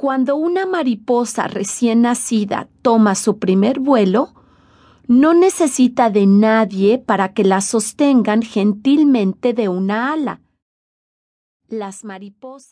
[0.00, 4.32] Cuando una mariposa recién nacida toma su primer vuelo,
[5.06, 10.40] no necesita de nadie para que la sostengan gentilmente de una ala.
[11.68, 12.68] Las mariposas